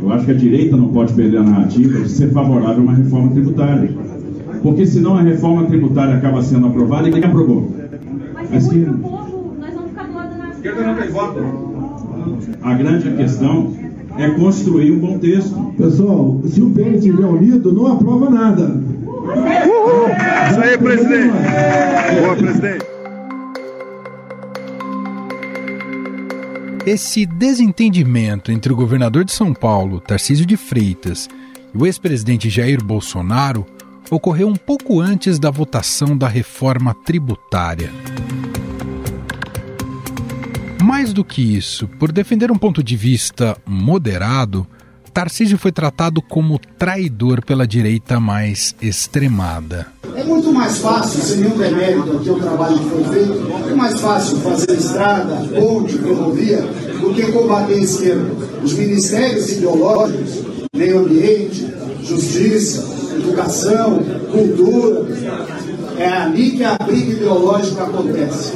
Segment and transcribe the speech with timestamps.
[0.00, 2.94] Eu acho que a direita não pode perder a narrativa de ser favorável a uma
[2.94, 3.90] reforma tributária.
[4.62, 7.72] Porque senão a reforma tributária acaba sendo aprovada e quem aprovou?
[8.34, 8.92] Mas a esquerda.
[8.98, 11.40] Povo, nós vamos ficar do lado da esquerda não tem voto.
[12.62, 13.72] A grande questão
[14.16, 15.54] é construir um bom texto.
[15.76, 18.80] Pessoal, se o PL estiver unido, não aprova nada.
[20.50, 21.34] Isso aí, presidente.
[22.20, 22.97] Boa, presidente.
[26.90, 31.28] Esse desentendimento entre o governador de São Paulo, Tarcísio de Freitas,
[31.74, 33.66] e o ex-presidente Jair Bolsonaro
[34.10, 37.90] ocorreu um pouco antes da votação da reforma tributária.
[40.82, 44.66] Mais do que isso, por defender um ponto de vista moderado,
[45.10, 49.86] Tarcísio foi tratado como traidor pela direita mais extremada.
[50.14, 54.00] É muito mais fácil, sem nenhum demérito aqui o trabalho que foi feito, é mais
[54.00, 56.58] fácil fazer estrada, ponte, ferrovia,
[57.00, 58.30] do que combater a esquerda.
[58.62, 60.44] Os ministérios ideológicos,
[60.74, 61.66] meio ambiente,
[62.02, 62.84] justiça,
[63.16, 65.06] educação, cultura,
[65.98, 68.52] é ali que a briga ideológica acontece.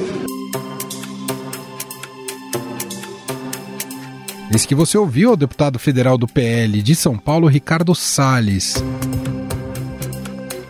[4.55, 8.84] Esse que você ouviu é o deputado federal do PL de São Paulo, Ricardo Salles.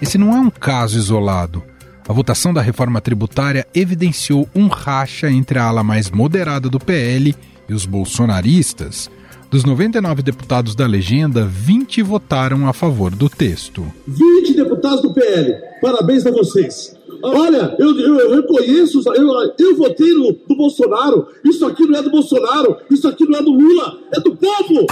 [0.00, 1.64] Esse não é um caso isolado.
[2.08, 7.34] A votação da reforma tributária evidenciou um racha entre a ala mais moderada do PL
[7.68, 9.10] e os bolsonaristas.
[9.50, 13.84] Dos 99 deputados da legenda, 20 votaram a favor do texto.
[14.06, 15.56] 20 deputados do PL.
[15.80, 16.96] Parabéns a vocês.
[17.22, 21.28] Olha, eu, eu, eu reconheço, eu, eu votei no, do Bolsonaro.
[21.44, 24.86] Isso aqui não é do Bolsonaro, isso aqui não é do Lula, é do povo!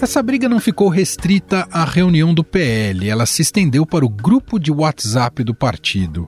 [0.00, 4.58] Essa briga não ficou restrita à reunião do PL, ela se estendeu para o grupo
[4.58, 6.26] de WhatsApp do partido.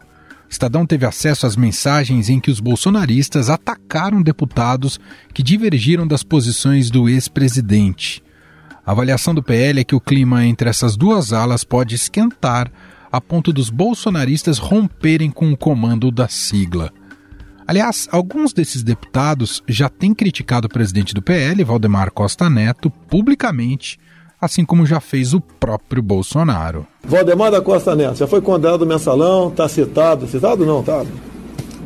[0.48, 5.00] Estadão teve acesso às mensagens em que os bolsonaristas atacaram deputados
[5.32, 8.22] que divergiram das posições do ex-presidente.
[8.86, 12.70] A avaliação do PL é que o clima entre essas duas alas pode esquentar
[13.10, 16.92] a ponto dos bolsonaristas romperem com o comando da sigla.
[17.66, 23.98] Aliás, alguns desses deputados já têm criticado o presidente do PL, Valdemar Costa Neto, publicamente,
[24.38, 26.86] assim como já fez o próprio Bolsonaro.
[27.02, 31.06] Valdemar da Costa Neto já foi condenado no mensalão, está citado, citado não, tá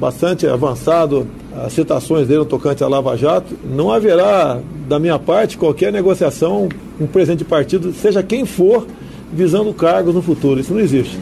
[0.01, 1.29] bastante avançado
[1.65, 3.57] as citações dele no tocante à Lava Jato.
[3.65, 8.87] Não haverá, da minha parte, qualquer negociação com um presidente de partido, seja quem for,
[9.33, 10.61] visando cargos no futuro.
[10.61, 11.19] Isso não existe.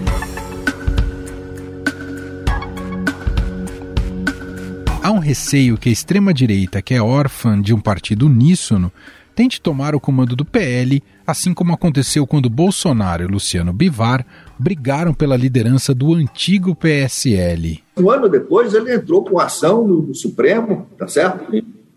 [5.02, 8.91] Há um receio que a extrema-direita, que é órfã de um partido uníssono,
[9.36, 14.26] tente tomar o comando do PL, assim como aconteceu quando Bolsonaro e Luciano Bivar
[14.59, 17.83] brigaram pela liderança do antigo PSL.
[17.97, 21.53] Um ano depois, ele entrou com ação no, no Supremo, tá certo?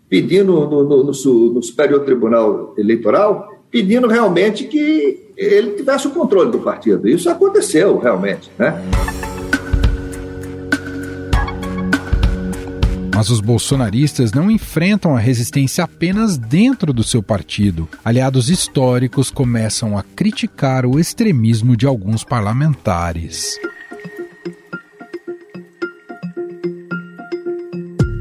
[0.08, 6.58] Pedindo no, no, no, Superior Tribunal Eleitoral, pedindo realmente que ele tivesse o controle do
[6.58, 7.08] partido.
[7.08, 8.82] Isso aconteceu realmente, né?
[13.14, 17.88] Mas os bolsonaristas não enfrentam a resistência apenas dentro do seu partido.
[18.04, 23.58] Aliados históricos começam a criticar o extremismo de alguns parlamentares.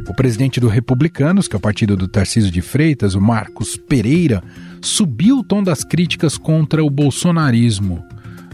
[0.08, 4.44] O presidente do Republicanos, que é o partido do Tarcísio de Freitas, o Marcos Pereira,
[4.82, 8.04] subiu o tom das críticas contra o bolsonarismo.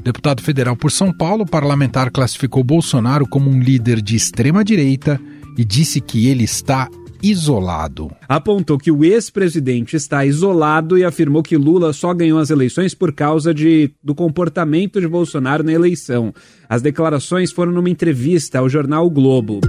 [0.03, 5.19] Deputado federal por São Paulo, o parlamentar classificou Bolsonaro como um líder de extrema direita
[5.57, 6.89] e disse que ele está
[7.21, 8.11] isolado.
[8.27, 13.11] Apontou que o ex-presidente está isolado e afirmou que Lula só ganhou as eleições por
[13.11, 16.33] causa de, do comportamento de Bolsonaro na eleição.
[16.69, 19.59] As declarações foram numa entrevista ao jornal o Globo.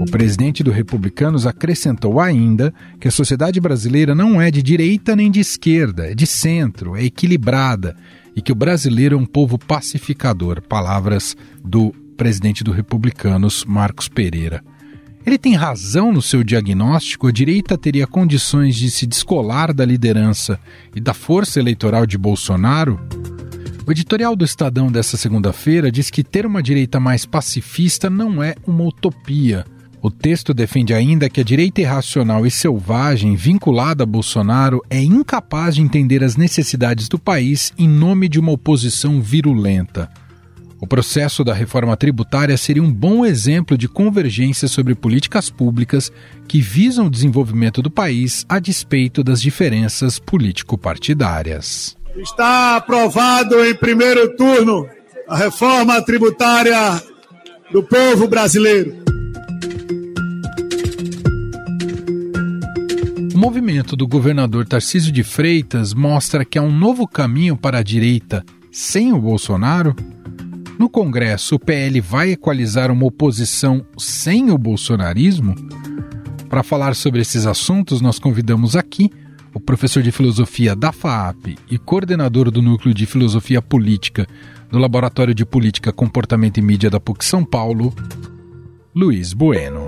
[0.00, 5.30] O presidente do Republicanos acrescentou ainda que a sociedade brasileira não é de direita nem
[5.30, 7.94] de esquerda, é de centro, é equilibrada
[8.36, 10.60] e que o brasileiro é um povo pacificador.
[10.60, 14.62] Palavras do presidente do Republicanos, Marcos Pereira.
[15.24, 20.60] Ele tem razão no seu diagnóstico, a direita teria condições de se descolar da liderança
[20.94, 23.00] e da força eleitoral de Bolsonaro?
[23.84, 28.54] O editorial do Estadão dessa segunda-feira diz que ter uma direita mais pacifista não é
[28.66, 29.64] uma utopia.
[30.06, 35.74] O texto defende ainda que a direita irracional e selvagem vinculada a Bolsonaro é incapaz
[35.74, 40.08] de entender as necessidades do país em nome de uma oposição virulenta.
[40.80, 46.12] O processo da reforma tributária seria um bom exemplo de convergência sobre políticas públicas
[46.46, 51.96] que visam o desenvolvimento do país a despeito das diferenças político-partidárias.
[52.14, 54.88] Está aprovado em primeiro turno
[55.28, 57.02] a reforma tributária
[57.72, 59.05] do povo brasileiro.
[63.36, 67.82] O movimento do governador Tarcísio de Freitas mostra que há um novo caminho para a
[67.82, 68.42] direita
[68.72, 69.94] sem o Bolsonaro?
[70.78, 75.54] No Congresso, o PL vai equalizar uma oposição sem o bolsonarismo?
[76.48, 79.10] Para falar sobre esses assuntos, nós convidamos aqui
[79.52, 84.26] o professor de filosofia da FAAP e coordenador do Núcleo de Filosofia Política
[84.70, 87.94] do Laboratório de Política, Comportamento e Mídia da PUC São Paulo,
[88.94, 89.85] Luiz Bueno.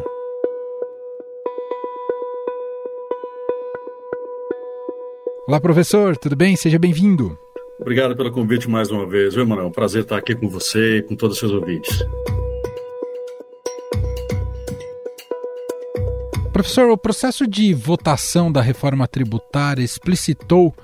[5.48, 6.54] Olá, professor, tudo bem?
[6.56, 7.38] Seja bem-vindo.
[7.80, 9.70] Obrigado pelo convite mais uma vez, viu, Emanuel?
[9.70, 12.04] Prazer estar aqui com você e com todos os seus ouvintes.
[16.52, 20.74] Professor, o processo de votação da reforma tributária explicitou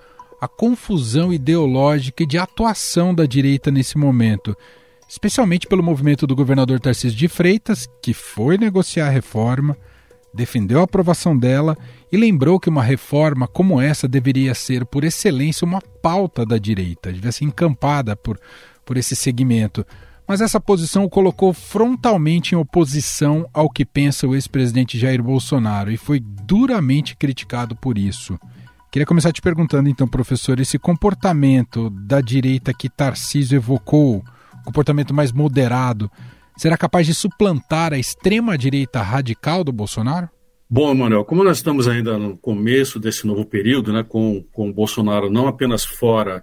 [0.40, 4.56] a confusão ideológica e de atuação da direita nesse momento,
[5.06, 9.76] especialmente pelo movimento do governador Tarcísio de Freitas, que foi negociar a reforma,
[10.34, 11.76] defendeu a aprovação dela
[12.10, 17.12] e lembrou que uma reforma como essa deveria ser, por excelência, uma pauta da direita,
[17.12, 18.38] devia ser encampada por,
[18.84, 19.86] por esse segmento.
[20.26, 25.92] Mas essa posição o colocou frontalmente em oposição ao que pensa o ex-presidente Jair Bolsonaro
[25.92, 28.38] e foi duramente criticado por isso.
[28.90, 34.24] Queria começar te perguntando, então, professor, esse comportamento da direita que Tarcísio evocou,
[34.64, 36.10] comportamento mais moderado,
[36.56, 40.28] será capaz de suplantar a extrema-direita radical do Bolsonaro?
[40.68, 44.72] Bom, Manuel, como nós estamos ainda no começo desse novo período, né, com, com o
[44.72, 46.42] Bolsonaro não apenas fora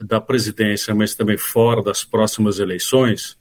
[0.00, 3.36] da presidência, mas também fora das próximas eleições,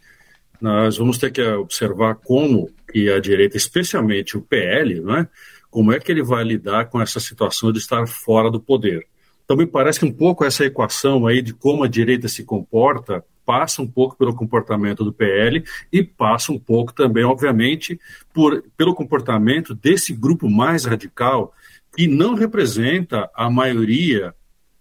[0.60, 5.28] nós vamos ter que observar como que a direita, especialmente o PL, né,
[5.70, 9.06] como é que ele vai lidar com essa situação de estar fora do poder.
[9.44, 13.24] Então me parece que um pouco essa equação aí de como a direita se comporta
[13.46, 18.00] passa um pouco pelo comportamento do PL e passa um pouco também, obviamente,
[18.34, 21.54] por, pelo comportamento desse grupo mais radical
[21.96, 24.34] que não representa a maioria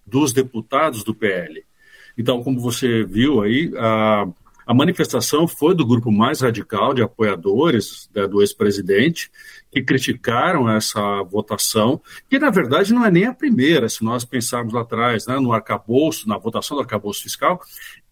[0.06, 1.64] dos deputados do PL.
[2.16, 4.26] Então, como você viu aí, a,
[4.70, 9.28] a manifestação foi do grupo mais radical de apoiadores né, do ex-presidente,
[9.68, 14.72] que criticaram essa votação, que na verdade não é nem a primeira, se nós pensarmos
[14.72, 17.60] lá atrás, né, no arcabouço, na votação do arcabouço fiscal,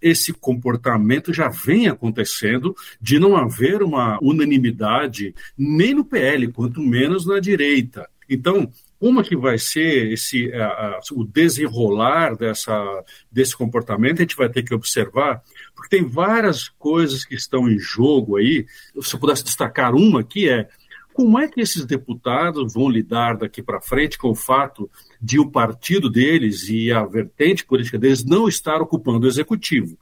[0.03, 7.25] esse comportamento já vem acontecendo de não haver uma unanimidade nem no PL, quanto menos
[7.25, 8.11] na direita.
[8.29, 14.37] Então, como que vai ser esse uh, uh, o desenrolar dessa, desse comportamento, a gente
[14.37, 15.43] vai ter que observar,
[15.75, 18.67] porque tem várias coisas que estão em jogo aí.
[19.01, 20.69] Se eu pudesse destacar uma que é
[21.13, 24.89] como é que esses deputados vão lidar daqui para frente com o fato
[25.21, 29.99] de o partido deles e a vertente política deles não estar ocupando o executivo?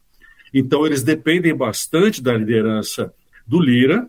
[0.53, 3.15] Então, eles dependem bastante da liderança
[3.47, 4.07] do Lira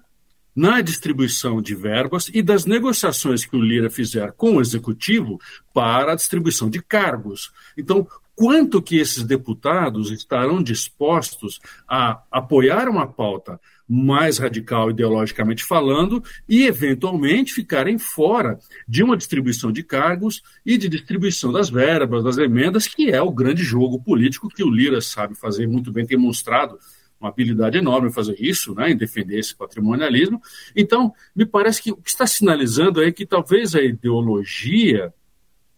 [0.57, 5.39] na distribuição de verbas e das negociações que o Lira fizer com o executivo
[5.71, 7.51] para a distribuição de cargos.
[7.77, 16.23] Então, quanto que esses deputados estarão dispostos a apoiar uma pauta mais radical ideologicamente falando
[16.49, 18.57] e, eventualmente, ficarem fora
[18.87, 23.31] de uma distribuição de cargos e de distribuição das verbas, das emendas, que é o
[23.31, 26.79] grande jogo político que o Lira sabe fazer muito bem, tem mostrado
[27.19, 30.41] uma habilidade enorme fazer isso, né, em defender esse patrimonialismo.
[30.75, 35.13] Então, me parece que o que está sinalizando é que talvez a ideologia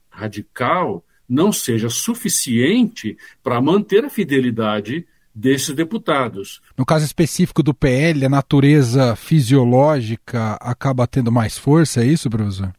[0.09, 6.59] radical não seja suficiente para manter a fidelidade desses deputados.
[6.77, 12.73] No caso específico do PL, a natureza fisiológica acaba tendo mais força, é isso, professor?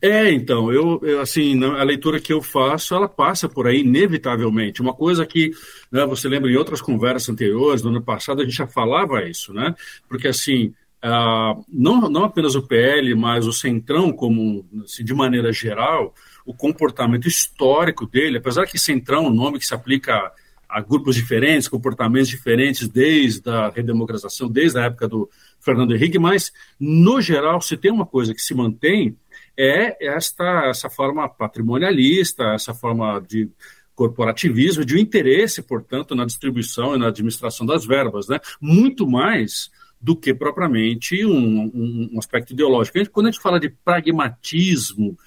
[0.00, 4.80] É, então, eu, eu, assim, a leitura que eu faço, ela passa por aí inevitavelmente.
[4.80, 5.50] Uma coisa que,
[5.90, 9.52] né, você lembra em outras conversas anteriores, do ano passado, a gente já falava isso,
[9.52, 9.74] né?
[10.08, 15.52] Porque, assim, uh, não, não apenas o PL, mas o Centrão, como, assim, de maneira
[15.52, 16.14] geral,
[16.46, 20.32] o comportamento histórico dele, apesar que Centrão é um nome que se aplica
[20.68, 25.28] a grupos diferentes, comportamentos diferentes desde a redemocratização, desde a época do
[25.58, 29.16] Fernando Henrique, mas, no geral, se tem uma coisa que se mantém,
[29.56, 33.50] é esta essa forma patrimonialista, essa forma de
[33.94, 38.40] corporativismo, de um interesse, portanto, na distribuição e na administração das verbas, né?
[38.60, 42.98] muito mais do que propriamente um, um aspecto ideológico.
[43.10, 45.18] Quando a gente fala de pragmatismo,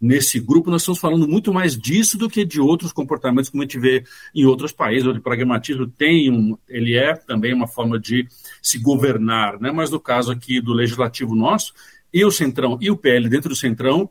[0.00, 3.66] nesse grupo, nós estamos falando muito mais disso do que de outros comportamentos como a
[3.66, 4.02] gente vê
[4.34, 8.26] em outros países, onde o pragmatismo tem um, ele é também uma forma de
[8.62, 9.70] se governar, né?
[9.70, 11.74] mas no caso aqui do legislativo nosso,
[12.12, 14.10] e o Centrão e o PL dentro do Centrão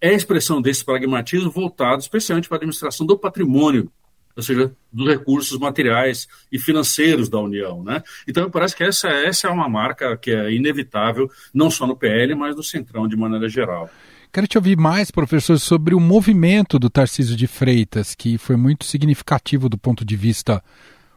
[0.00, 3.90] é a expressão desse pragmatismo voltado especialmente para a administração do patrimônio
[4.36, 7.82] ou seja, dos recursos materiais e financeiros da União.
[7.84, 8.02] Né?
[8.26, 12.34] Então, parece que essa, essa é uma marca que é inevitável, não só no PL,
[12.34, 13.90] mas no Centrão de maneira geral.
[14.32, 18.86] Quero te ouvir mais, professor, sobre o movimento do Tarcísio de Freitas, que foi muito
[18.86, 20.64] significativo do ponto de vista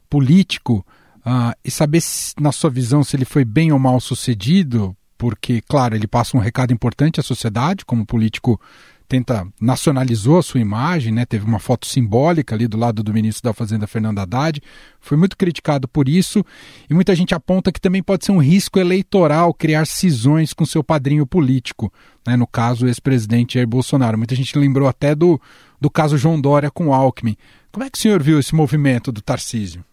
[0.09, 0.85] político,
[1.19, 5.59] uh, e saber, se, na sua visão, se ele foi bem ou mal sucedido, porque,
[5.67, 8.61] claro, ele passa um recado importante à sociedade, como político
[9.07, 11.25] tenta nacionalizou a sua imagem, né?
[11.25, 14.61] Teve uma foto simbólica ali do lado do ministro da Fazenda Fernando Haddad.
[14.99, 16.45] Foi muito criticado por isso
[16.87, 20.83] e muita gente aponta que também pode ser um risco eleitoral criar cisões com seu
[20.83, 21.91] padrinho político,
[22.23, 22.35] né?
[22.35, 24.19] No caso, o ex-presidente Jair Bolsonaro.
[24.19, 25.41] Muita gente lembrou até do,
[25.81, 27.35] do caso João Dória com Alckmin.
[27.71, 29.83] Como é que o senhor viu esse movimento do Tarcísio?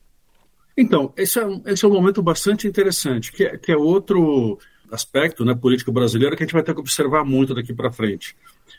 [0.76, 4.58] Então, esse é, esse é um momento bastante interessante, que é, que é outro
[4.92, 8.36] aspecto né, político brasileiro que a gente vai ter que observar muito daqui para frente.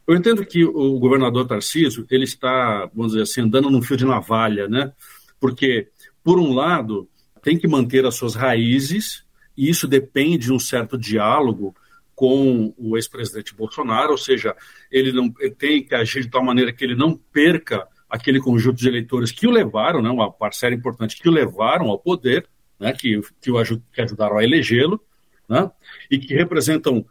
[0.07, 4.05] Eu entendo que o governador Tarcísio ele está, vamos dizer assim, andando num fio de
[4.05, 4.91] navalha, né?
[5.39, 5.87] Porque,
[6.23, 7.09] por um lado,
[7.41, 9.23] tem que manter as suas raízes,
[9.57, 11.75] e isso depende de um certo diálogo
[12.15, 14.55] com o ex-presidente Bolsonaro, ou seja,
[14.91, 18.77] ele não ele tem que agir de tal maneira que ele não perca aquele conjunto
[18.77, 22.47] de eleitores que o levaram, né, uma parcela importante que o levaram ao poder,
[22.79, 25.01] né, que, que o que ajudaram a elegê-lo,
[25.47, 25.69] né,
[26.09, 27.05] e que representam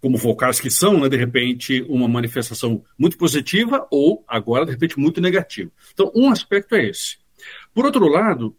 [0.00, 4.98] como vocais que são, né, de repente, uma manifestação muito positiva ou, agora, de repente,
[4.98, 5.70] muito negativa.
[5.92, 7.18] Então, um aspecto é esse.
[7.72, 8.56] Por outro lado,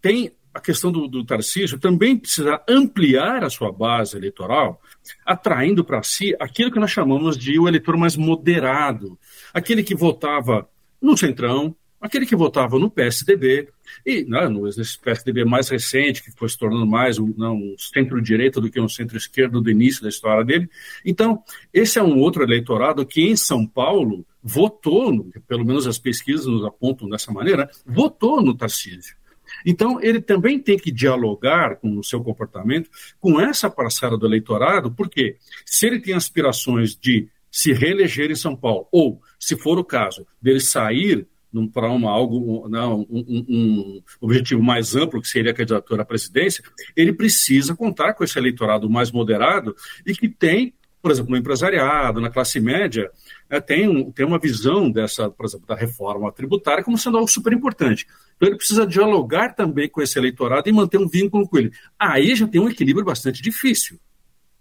[0.00, 4.82] tem a questão do, do Tarcísio também precisa ampliar a sua base eleitoral,
[5.24, 9.16] atraindo para si aquilo que nós chamamos de o eleitor mais moderado,
[9.54, 10.68] aquele que votava
[11.00, 13.68] no Centrão, aquele que votava no PSDB,
[14.04, 18.60] e né, nesse PSDB mais recente, que foi se tornando mais um, não, um centro-direita
[18.60, 20.68] do que um centro-esquerdo do início da história dele.
[21.04, 26.46] Então, esse é um outro eleitorado que em São Paulo votou, pelo menos as pesquisas
[26.46, 29.16] nos apontam dessa maneira, votou no Tarcísio.
[29.64, 32.88] Então, ele também tem que dialogar com o seu comportamento
[33.18, 38.54] com essa parcela do eleitorado, porque se ele tem aspirações de se reeleger em São
[38.54, 41.26] Paulo, ou, se for o caso, dele sair
[41.72, 46.04] para uma, algo, não, um, um, um, objetivo mais amplo, que seria a candidatura à
[46.04, 46.62] presidência,
[46.94, 49.74] ele precisa contar com esse eleitorado mais moderado
[50.04, 53.10] e que tem, por exemplo, no empresariado, na classe média,
[53.48, 57.30] é, tem, um, tem uma visão dessa, por exemplo, da reforma tributária como sendo algo
[57.30, 58.06] super importante.
[58.36, 61.72] Então ele precisa dialogar também com esse eleitorado e manter um vínculo com ele.
[61.98, 63.98] Aí já tem um equilíbrio bastante difícil.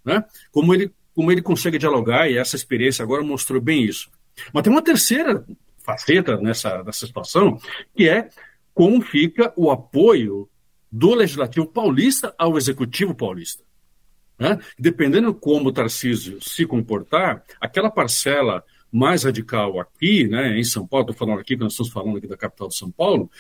[0.06, 0.24] Né?
[0.52, 4.10] Como, ele, como ele consegue dialogar, e essa experiência agora mostrou bem isso.
[4.54, 5.44] Mas tem uma terceira
[5.88, 7.58] faceta nessa, nessa situação,
[7.96, 8.28] que é
[8.74, 10.50] como fica o apoio
[10.92, 13.64] do Legislativo paulista ao Executivo paulista.
[14.38, 14.60] Né?
[14.78, 21.10] Dependendo como o Tarcísio se comportar, aquela parcela mais radical aqui, né, em São Paulo,
[21.10, 23.32] estou falando aqui, nós estamos falando aqui da capital de São Paulo,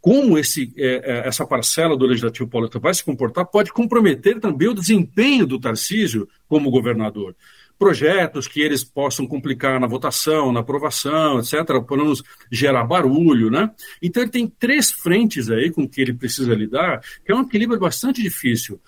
[0.00, 4.68] como esse, é, é, essa parcela do Legislativo paulista vai se comportar pode comprometer também
[4.68, 7.34] o desempenho do Tarcísio como governador
[7.78, 12.12] projetos que eles possam complicar na votação, na aprovação, etc., para não
[12.50, 13.70] gerar barulho, né?
[14.02, 17.78] Então ele tem três frentes aí com que ele precisa lidar, que é um equilíbrio
[17.78, 18.80] bastante difícil.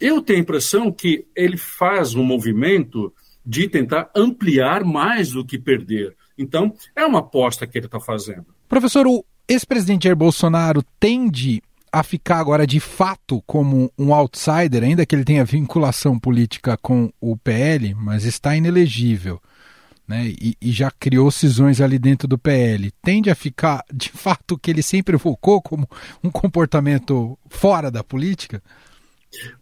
[0.00, 3.12] Eu tenho a impressão que ele faz um movimento
[3.44, 6.16] de tentar ampliar mais do que perder.
[6.36, 8.46] Então, é uma aposta que ele está fazendo.
[8.68, 15.04] Professor, o ex-presidente Jair Bolsonaro tende a ficar agora de fato como um outsider, ainda
[15.04, 19.40] que ele tenha vinculação política com o PL, mas está inelegível.
[20.06, 24.54] Né, e, e, já criou cisões ali dentro do PL, tende a ficar de fato
[24.54, 25.88] o que ele sempre evocou como
[26.24, 28.60] um comportamento fora da política?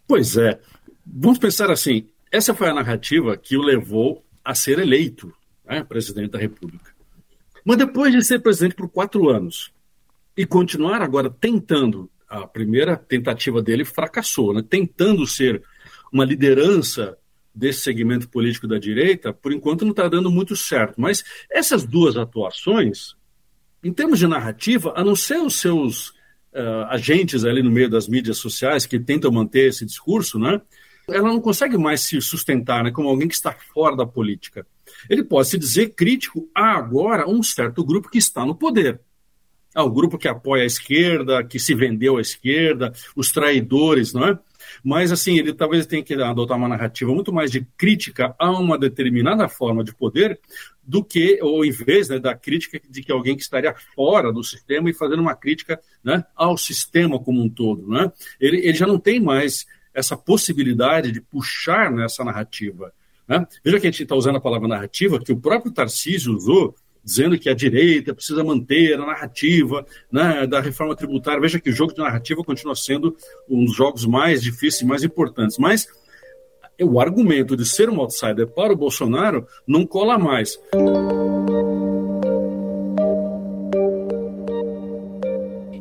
[0.07, 0.59] Pois é.
[1.05, 5.31] Vamos pensar assim: essa foi a narrativa que o levou a ser eleito
[5.63, 6.91] né, presidente da República.
[7.63, 9.71] Mas depois de ser presidente por quatro anos
[10.35, 14.63] e continuar agora tentando a primeira tentativa dele fracassou, né?
[14.67, 15.63] tentando ser
[16.13, 17.17] uma liderança
[17.53, 21.01] desse segmento político da direita, por enquanto não está dando muito certo.
[21.01, 23.15] Mas essas duas atuações,
[23.83, 26.09] em termos de narrativa, a não ser os seus
[26.53, 30.61] uh, agentes ali no meio das mídias sociais que tentam manter esse discurso, né?
[31.09, 34.65] ela não consegue mais se sustentar né, como alguém que está fora da política.
[35.09, 39.01] Ele pode se dizer crítico a agora um certo grupo que está no poder
[39.75, 44.27] ah, o grupo que apoia a esquerda, que se vendeu à esquerda, os traidores, não
[44.27, 44.39] é?
[44.83, 48.77] Mas, assim, ele talvez tenha que adotar uma narrativa muito mais de crítica a uma
[48.77, 50.39] determinada forma de poder
[50.83, 54.43] do que, ou em vez né, da crítica de que alguém que estaria fora do
[54.43, 57.87] sistema e fazendo uma crítica né, ao sistema como um todo.
[57.87, 58.11] Né?
[58.39, 62.91] Ele, ele já não tem mais essa possibilidade de puxar nessa narrativa.
[63.27, 63.45] Né?
[63.63, 67.37] Veja que a gente está usando a palavra narrativa, que o próprio Tarcísio usou dizendo
[67.37, 71.41] que a direita precisa manter a narrativa né, da reforma tributária.
[71.41, 73.15] Veja que o jogo de narrativa continua sendo
[73.49, 75.57] um dos jogos mais difíceis e mais importantes.
[75.57, 75.87] Mas
[76.81, 80.57] o argumento de ser um outsider para o Bolsonaro não cola mais.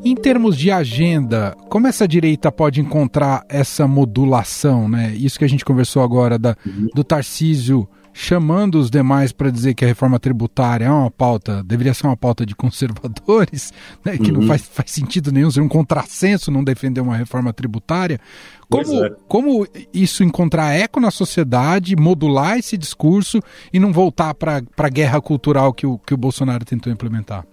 [0.05, 5.13] Em termos de agenda, como essa direita pode encontrar essa modulação, né?
[5.15, 6.57] Isso que a gente conversou agora da,
[6.95, 11.95] do Tarcísio chamando os demais para dizer que a reforma tributária é uma pauta, deveria
[11.95, 13.73] ser uma pauta de conservadores,
[14.05, 14.41] né, que uhum.
[14.41, 18.21] não faz, faz sentido nenhum, ser um contrassenso não defender uma reforma tributária.
[18.69, 19.11] Como, é.
[19.27, 23.41] como isso encontrar eco na sociedade, modular esse discurso
[23.73, 27.47] e não voltar para a guerra cultural que o, que o Bolsonaro tentou implementar?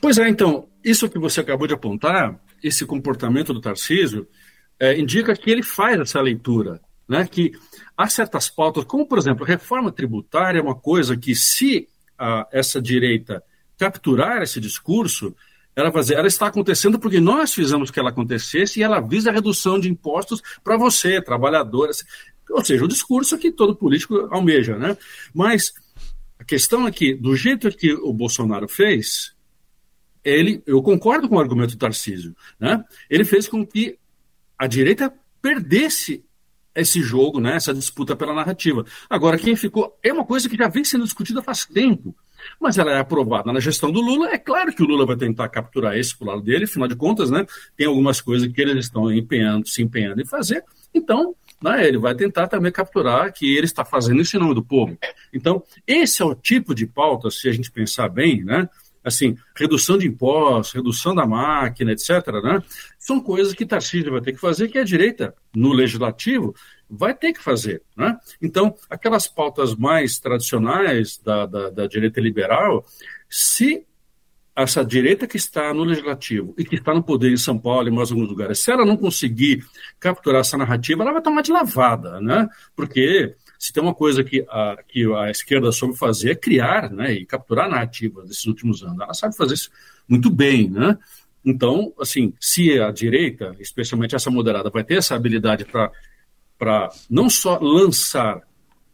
[0.00, 4.28] Pois é, então, isso que você acabou de apontar, esse comportamento do Tarcísio,
[4.78, 7.52] é, indica que ele faz essa leitura, né, que
[7.96, 12.80] há certas pautas, como por exemplo, reforma tributária é uma coisa que se a, essa
[12.80, 13.42] direita
[13.76, 15.34] capturar esse discurso,
[15.76, 19.32] ela, fazer, ela está acontecendo porque nós fizemos que ela acontecesse e ela visa a
[19.32, 22.04] redução de impostos para você, trabalhador, assim,
[22.50, 24.96] ou seja, o discurso que todo político almeja, né?
[25.32, 25.72] Mas
[26.38, 29.34] a questão é que, do jeito que o Bolsonaro fez,
[30.22, 32.82] ele, eu concordo com o argumento do Tarcísio, né?
[33.10, 33.98] ele fez com que
[34.58, 36.24] a direita perdesse
[36.74, 38.84] esse jogo, né, essa disputa pela narrativa.
[39.08, 39.96] Agora, quem ficou.
[40.02, 42.14] É uma coisa que já vem sendo discutida faz tempo,
[42.60, 44.28] mas ela é aprovada na gestão do Lula.
[44.30, 46.96] É claro que o Lula vai tentar capturar esse para o lado dele, afinal de
[46.96, 50.64] contas, né, tem algumas coisas que eles estão empenhando, se empenhando em fazer.
[50.92, 54.62] Então, né, ele vai tentar também capturar que ele está fazendo isso em nome do
[54.62, 54.96] povo.
[55.32, 58.68] Então, esse é o tipo de pauta, se a gente pensar bem, né,
[59.04, 62.08] assim, redução de impostos, redução da máquina, etc.,
[62.42, 62.62] né?
[62.98, 66.54] São coisas que Tarcísio vai ter que fazer, que a direita, no legislativo,
[66.88, 67.82] vai ter que fazer.
[67.96, 68.16] Né?
[68.40, 72.84] Então, aquelas pautas mais tradicionais da, da, da direita liberal,
[73.28, 73.86] se
[74.56, 77.90] essa direita que está no legislativo e que está no poder em São Paulo e
[77.90, 79.64] mais alguns lugares, se ela não conseguir
[79.98, 82.48] capturar essa narrativa, ela vai tomar de lavada, né?
[82.76, 83.34] Porque
[83.64, 87.24] se tem uma coisa que a, que a esquerda soube fazer é criar né, e
[87.24, 89.00] capturar narrativas desses últimos anos.
[89.00, 89.70] Ela sabe fazer isso
[90.06, 90.98] muito bem, né?
[91.42, 97.58] Então, assim, se a direita, especialmente essa moderada, vai ter essa habilidade para não só
[97.58, 98.42] lançar,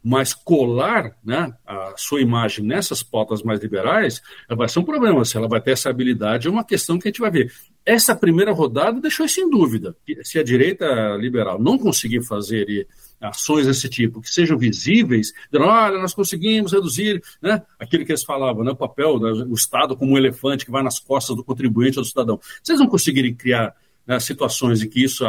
[0.03, 5.23] mas colar né, a sua imagem nessas pautas mais liberais, vai ser um problema.
[5.23, 7.51] Se ela vai ter essa habilidade, é uma questão que a gente vai ver.
[7.85, 9.95] Essa primeira rodada deixou isso em dúvida.
[10.23, 12.87] Se a direita liberal não conseguir fazer e
[13.19, 18.63] ações desse tipo, que sejam visíveis, olha, nós conseguimos reduzir né, aquilo que eles falavam,
[18.63, 21.99] né, o papel, né, o Estado como um elefante que vai nas costas do contribuinte
[21.99, 22.39] ou do cidadão.
[22.67, 23.75] Eles não conseguirem criar
[24.07, 25.23] né, situações em que isso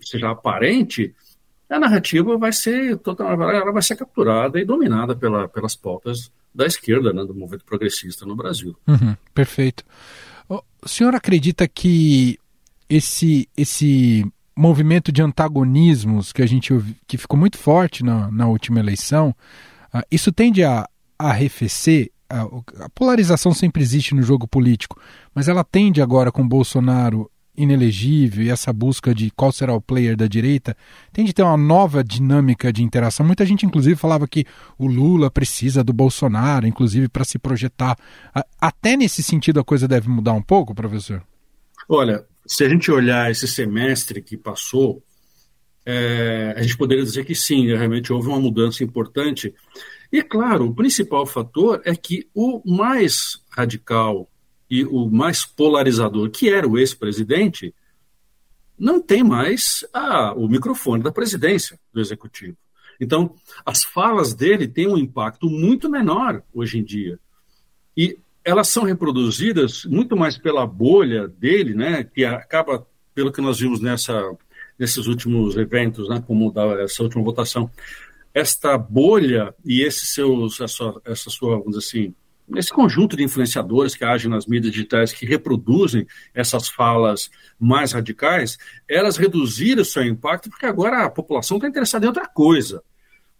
[0.00, 1.14] seja aparente,
[1.70, 7.12] a narrativa vai ser ela vai ser capturada e dominada pela, pelas pautas da esquerda,
[7.12, 8.76] né, do movimento progressista no Brasil.
[8.86, 9.84] Uhum, perfeito.
[10.48, 12.38] O senhor acredita que
[12.88, 16.74] esse, esse movimento de antagonismos que a gente
[17.06, 19.34] que ficou muito forte na, na última eleição,
[19.94, 22.10] uh, isso tende a, a arrefecer.
[22.28, 22.42] A,
[22.84, 25.00] a, polarização sempre existe no jogo político,
[25.34, 27.30] mas ela tende agora com Bolsonaro
[27.62, 30.76] inelegível e essa busca de qual será o player da direita,
[31.12, 33.26] tende a ter uma nova dinâmica de interação.
[33.26, 34.44] Muita gente, inclusive, falava que
[34.78, 37.96] o Lula precisa do Bolsonaro, inclusive, para se projetar.
[38.60, 41.22] Até nesse sentido a coisa deve mudar um pouco, professor?
[41.88, 45.02] Olha, se a gente olhar esse semestre que passou,
[45.84, 49.52] é, a gente poderia dizer que sim, realmente houve uma mudança importante.
[50.12, 54.29] E, claro, o principal fator é que o mais radical
[54.70, 57.74] e o mais polarizador, que era o ex-presidente,
[58.78, 62.56] não tem mais a, o microfone da presidência do executivo.
[63.00, 63.34] Então,
[63.66, 67.18] as falas dele têm um impacto muito menor hoje em dia.
[67.96, 73.58] E elas são reproduzidas muito mais pela bolha dele, né, que acaba, pelo que nós
[73.58, 74.36] vimos nessa,
[74.78, 77.70] nesses últimos eventos, né, como da, essa última votação,
[78.32, 82.14] esta bolha e esse seus, essa, essa sua, vamos dizer assim,
[82.56, 88.58] esse conjunto de influenciadores que agem nas mídias digitais, que reproduzem essas falas mais radicais,
[88.88, 92.82] elas reduziram o seu impacto, porque agora a população está interessada em outra coisa.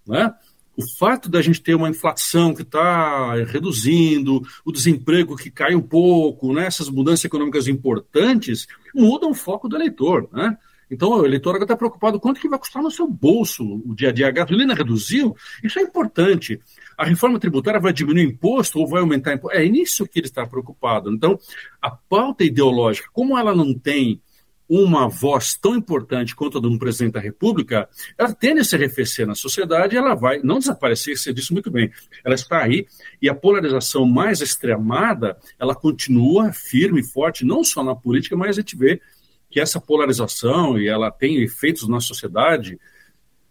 [0.06, 0.32] Né?
[0.80, 5.82] o fato da gente ter uma inflação que está reduzindo, o desemprego que cai um
[5.82, 10.28] pouco, né, essas mudanças econômicas importantes, mudam o foco do eleitor.
[10.32, 10.56] Né?
[10.90, 14.08] Então, o eleitor agora está preocupado quanto que vai custar no seu bolso o dia
[14.08, 14.28] a dia.
[14.28, 15.36] A gasolina reduziu?
[15.62, 16.60] Isso é importante.
[16.98, 19.56] A reforma tributária vai diminuir imposto ou vai aumentar imposto?
[19.56, 21.12] É nisso que ele está preocupado.
[21.12, 21.38] Então,
[21.80, 24.20] a pauta ideológica, como ela não tem
[24.70, 28.76] uma voz tão importante quanto a de um presidente da República, ela tende a se
[28.76, 31.90] arrefecer na sociedade, ela vai não desaparecer, você disse muito bem,
[32.24, 32.86] ela está aí,
[33.20, 38.50] e a polarização mais extremada, ela continua firme e forte, não só na política, mas
[38.50, 39.00] a gente vê
[39.50, 42.78] que essa polarização, e ela tem efeitos na sociedade,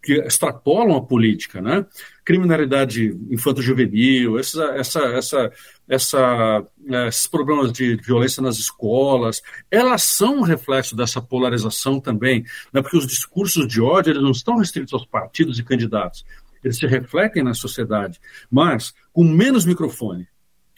[0.01, 1.85] que extrapolam a política, né?
[2.23, 5.51] Criminalidade infanto-juvenil, essa, essa, essa,
[5.89, 12.45] essa, é, esses problemas de violência nas escolas, elas são um reflexo dessa polarização também,
[12.71, 12.81] né?
[12.81, 16.23] porque os discursos de ódio eles não estão restritos aos partidos e candidatos,
[16.63, 20.27] eles se refletem na sociedade, mas com menos microfone,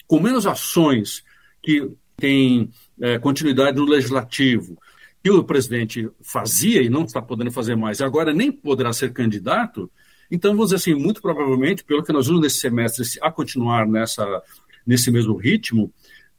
[0.06, 1.22] com menos ações
[1.62, 4.76] que têm é, continuidade no legislativo,
[5.22, 9.12] que o presidente fazia e não está podendo fazer mais, e agora nem poderá ser
[9.12, 9.90] candidato,
[10.32, 14.42] então, vamos dizer assim, muito provavelmente, pelo que nós vimos nesse semestre, a continuar nessa,
[14.86, 15.92] nesse mesmo ritmo,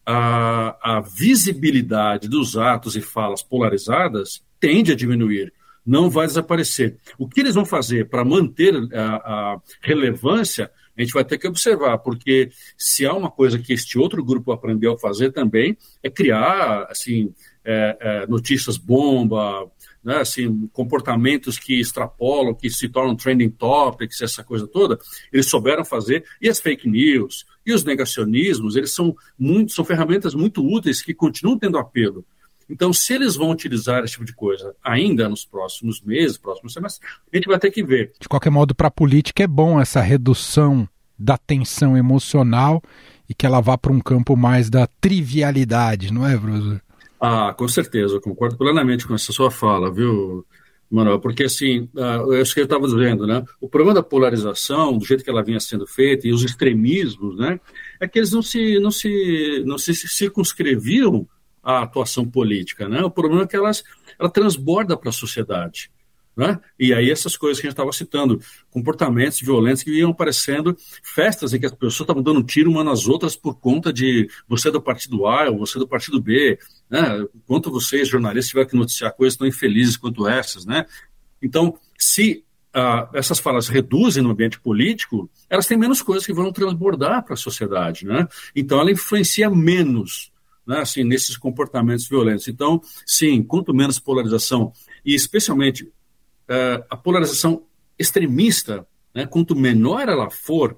[0.03, 5.53] a, a visibilidade dos atos e falas polarizadas tende a diminuir,
[5.85, 6.97] não vai desaparecer.
[7.19, 11.47] O que eles vão fazer para manter a, a relevância, a gente vai ter que
[11.47, 16.09] observar, porque se há uma coisa que este outro grupo aprendeu a fazer também, é
[16.09, 17.31] criar, assim,
[17.65, 19.69] é, é, notícias bomba,
[20.03, 24.99] né, assim, comportamentos que extrapolam, que se tornam trending topics, essa coisa toda,
[25.31, 30.33] eles souberam fazer, e as fake news, e os negacionismos, eles são, muito, são ferramentas
[30.35, 32.25] muito úteis que continuam tendo apelo.
[32.69, 37.07] Então, se eles vão utilizar esse tipo de coisa ainda nos próximos meses, próximos semestres,
[37.31, 38.13] a gente vai ter que ver.
[38.19, 42.81] De qualquer modo, para a política é bom essa redução da tensão emocional
[43.29, 46.81] e que ela vá para um campo mais da trivialidade, não é, professor?
[47.25, 50.45] Ah, com certeza, eu concordo plenamente com essa sua fala, viu,
[50.91, 51.21] Manuel?
[51.21, 53.45] Porque, assim, uh, é isso que eu estava dizendo, né?
[53.61, 57.61] O problema da polarização, do jeito que ela vinha sendo feita, e os extremismos, né?
[57.97, 61.25] É que eles não se, não se, não se circunscreviam
[61.63, 63.01] à atuação política, né?
[63.05, 63.85] O problema é que elas,
[64.19, 65.89] ela transborda para a sociedade.
[66.35, 66.59] Né?
[66.79, 68.41] E aí essas coisas que a gente estava citando,
[68.71, 73.07] comportamentos violentos que iam aparecendo, festas em que as pessoas estavam dando tiro umas nas
[73.07, 76.57] outras por conta de você é do partido A ou você é do partido B,
[76.89, 77.23] né?
[77.45, 80.87] Quanto vocês, jornalistas, tiveram que noticiar coisas tão infelizes quanto essas, né?
[81.39, 82.43] Então, se
[82.73, 87.35] ah, essas falas reduzem no ambiente político, elas têm menos coisas que vão transbordar para
[87.35, 88.27] a sociedade, né?
[88.55, 90.31] Então, ela influencia menos
[90.65, 92.47] né, assim, nesses comportamentos violentos.
[92.47, 94.71] Então, sim, quanto menos polarização,
[95.05, 95.91] e especialmente
[96.49, 97.63] uh, a polarização
[97.97, 100.77] extremista, né, quanto menor ela for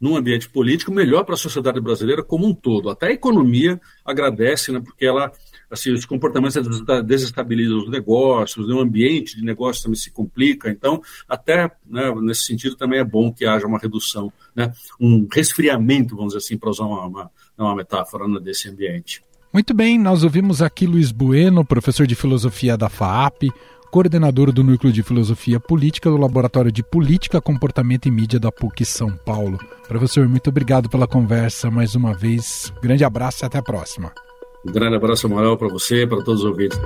[0.00, 2.90] no ambiente político, melhor para a sociedade brasileira como um todo.
[2.90, 5.32] Até a economia agradece, né, porque ela,
[5.70, 6.56] assim, os comportamentos
[7.04, 10.70] desestabilizam os negócios, né, o ambiente de negócios também se complica.
[10.70, 16.14] Então, até né, nesse sentido também é bom que haja uma redução, né, um resfriamento,
[16.14, 19.22] vamos dizer assim, para usar uma, uma, uma metáfora né, desse ambiente.
[19.52, 23.44] Muito bem, nós ouvimos aqui Luiz Bueno, professor de filosofia da FAAP,
[23.86, 28.84] coordenador do Núcleo de Filosofia Política do Laboratório de Política, Comportamento e Mídia da PUC
[28.84, 29.58] São Paulo.
[29.88, 32.72] Professor, muito obrigado pela conversa mais uma vez.
[32.82, 34.12] Grande abraço e até a próxima.
[34.66, 36.78] Um grande abraço, Manuel, para você e para todos os ouvintes.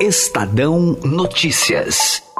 [0.00, 2.31] Estadão Notícias.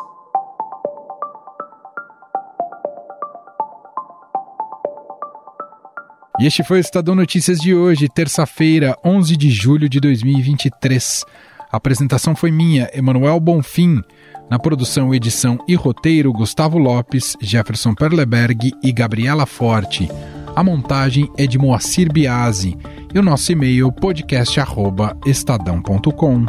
[6.42, 11.24] E este foi o Estadão Notícias de hoje, terça-feira, 11 de julho de 2023.
[11.70, 14.02] A apresentação foi minha, Emanuel Bonfim.
[14.50, 20.10] Na produção, edição e roteiro, Gustavo Lopes, Jefferson Perleberg e Gabriela Forte.
[20.56, 22.76] A montagem é de Moacir Biasi.
[23.14, 26.46] E o nosso e-mail, podcast.estadão.com.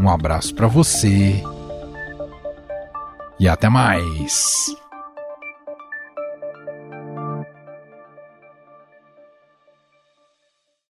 [0.00, 1.40] Um abraço para você
[3.38, 4.74] e até mais.